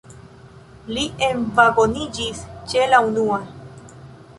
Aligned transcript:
Li 0.97 1.03
envagoniĝis 1.27 2.43
ĉe 2.73 2.89
la 2.95 3.07
unua. 3.13 3.41